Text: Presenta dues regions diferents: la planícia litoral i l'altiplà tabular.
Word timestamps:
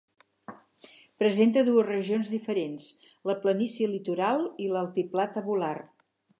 Presenta 1.23 1.63
dues 1.67 1.85
regions 1.89 2.33
diferents: 2.37 2.89
la 3.33 3.37
planícia 3.45 3.93
litoral 3.95 4.43
i 4.67 4.73
l'altiplà 4.75 5.31
tabular. 5.39 5.75